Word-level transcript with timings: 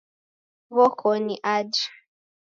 W'okoni 0.75 1.35
aje 1.55 1.85